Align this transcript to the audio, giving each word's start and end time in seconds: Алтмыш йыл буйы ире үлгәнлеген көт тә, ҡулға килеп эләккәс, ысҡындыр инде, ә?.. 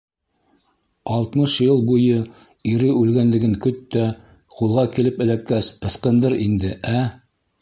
Алтмыш 1.17 1.57
йыл 1.65 1.83
буйы 1.89 2.15
ире 2.71 2.89
үлгәнлеген 3.01 3.53
көт 3.67 3.85
тә, 3.97 4.09
ҡулға 4.57 4.87
килеп 4.97 5.23
эләккәс, 5.27 5.73
ысҡындыр 5.91 6.39
инде, 6.49 6.77
ә?.. 6.95 7.09